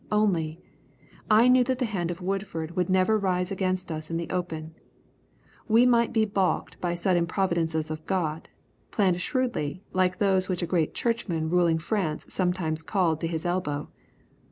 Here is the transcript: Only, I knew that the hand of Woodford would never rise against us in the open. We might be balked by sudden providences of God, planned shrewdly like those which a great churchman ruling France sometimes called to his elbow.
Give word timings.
Only, 0.11 0.59
I 1.29 1.47
knew 1.47 1.63
that 1.65 1.77
the 1.77 1.85
hand 1.85 2.09
of 2.09 2.23
Woodford 2.23 2.75
would 2.75 2.89
never 2.89 3.19
rise 3.19 3.51
against 3.51 3.91
us 3.91 4.09
in 4.09 4.17
the 4.17 4.31
open. 4.31 4.73
We 5.67 5.85
might 5.85 6.11
be 6.11 6.25
balked 6.25 6.81
by 6.81 6.95
sudden 6.95 7.27
providences 7.27 7.91
of 7.91 8.07
God, 8.07 8.49
planned 8.89 9.21
shrewdly 9.21 9.83
like 9.93 10.17
those 10.17 10.49
which 10.49 10.63
a 10.63 10.65
great 10.65 10.95
churchman 10.95 11.51
ruling 11.51 11.77
France 11.77 12.25
sometimes 12.29 12.81
called 12.81 13.21
to 13.21 13.27
his 13.27 13.45
elbow. 13.45 13.91